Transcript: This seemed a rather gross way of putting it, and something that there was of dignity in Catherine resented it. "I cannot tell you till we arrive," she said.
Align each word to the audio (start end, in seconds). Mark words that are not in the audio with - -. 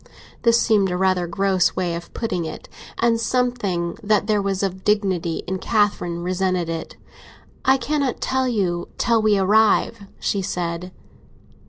This 0.41 0.59
seemed 0.59 0.89
a 0.89 0.97
rather 0.97 1.27
gross 1.27 1.75
way 1.75 1.93
of 1.93 2.11
putting 2.15 2.43
it, 2.43 2.67
and 2.97 3.19
something 3.21 3.99
that 4.01 4.25
there 4.25 4.41
was 4.41 4.63
of 4.63 4.83
dignity 4.83 5.43
in 5.45 5.59
Catherine 5.59 6.23
resented 6.23 6.69
it. 6.69 6.97
"I 7.65 7.77
cannot 7.77 8.19
tell 8.19 8.47
you 8.47 8.87
till 8.97 9.21
we 9.21 9.37
arrive," 9.37 10.07
she 10.19 10.41
said. 10.41 10.91